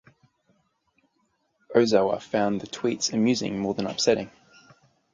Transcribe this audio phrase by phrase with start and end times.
[1.75, 4.31] Ozawa found the tweets amusing more than upsetting.